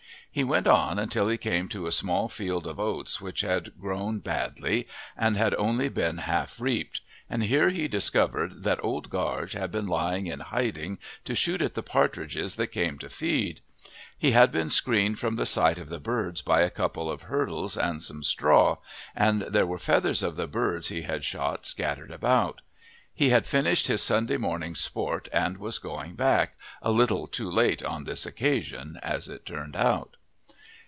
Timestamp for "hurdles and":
17.23-18.01